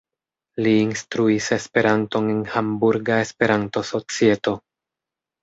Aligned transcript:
Li 0.67 0.71
instruis 0.85 1.49
Esperanton 1.57 2.31
en 2.37 2.41
Hamburga 2.55 3.19
Esperanto-Societo. 3.27 4.57